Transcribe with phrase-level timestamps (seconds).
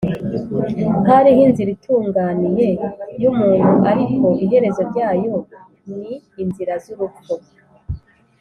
[1.09, 2.67] hariho inzira itunganiye
[3.21, 5.35] y’umuntu, ariko iherezo ryayo
[5.97, 7.33] ni inzira z’urupfu